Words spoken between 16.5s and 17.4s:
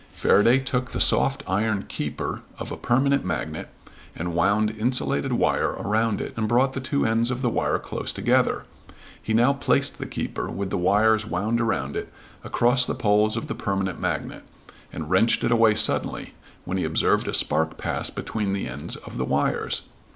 when he observed a